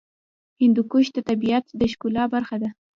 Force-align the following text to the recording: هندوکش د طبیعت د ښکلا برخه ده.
هندوکش 0.61 1.05
د 1.13 1.17
طبیعت 1.29 1.65
د 1.79 1.81
ښکلا 1.91 2.23
برخه 2.33 2.55
ده. 2.61 2.69